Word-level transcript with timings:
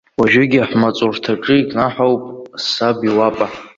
Уажәыгьы 0.19 0.59
ҳмаҵурҭаҿы 0.69 1.55
икнаҳауп 1.57 2.23
саб 2.69 2.97
иуапа. 3.07 3.47